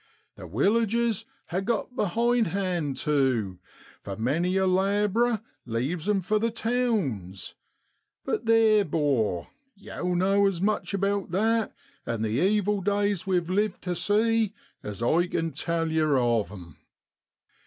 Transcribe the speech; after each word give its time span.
1 0.33 0.47
The 0.47 0.51
willages 0.51 1.25
ha' 1.51 1.61
got 1.63 1.95
behindhand 1.95 2.97
tu, 2.97 3.59
for 4.01 4.17
many 4.17 4.57
a 4.57 4.65
lab'rer 4.65 5.41
leaves 5.67 6.09
'em 6.09 6.21
for 6.21 6.39
the 6.39 6.49
towns; 6.49 7.53
but 8.25 8.47
theer, 8.47 8.83
'bor, 8.83 9.49
yow 9.75 10.15
know 10.15 10.47
as 10.47 10.59
much 10.59 10.95
about 10.95 11.29
that, 11.29 11.71
and 12.03 12.25
the 12.25 12.29
evil 12.43 12.81
days 12.81 13.27
we've 13.27 13.47
lived 13.51 13.83
tu 13.83 13.93
see, 13.93 14.55
as 14.81 15.03
I 15.03 15.27
ken 15.27 15.51
tell 15.51 15.91
yer 15.91 16.17
of 16.17 16.51
'em.' 16.51 16.77